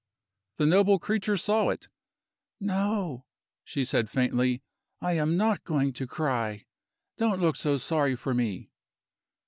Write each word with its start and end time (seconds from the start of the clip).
The 0.57 0.65
noble 0.65 0.97
creature 0.97 1.37
saw 1.37 1.69
it. 1.69 1.87
"No," 2.59 3.27
she 3.63 3.85
said 3.85 4.09
faintly; 4.09 4.63
"I 4.99 5.11
am 5.13 5.37
not 5.37 5.63
going 5.63 5.93
to 5.93 6.07
cry. 6.07 6.65
Don't 7.17 7.39
look 7.39 7.55
so 7.55 7.77
sorry 7.77 8.15
for 8.15 8.33
me." 8.33 8.71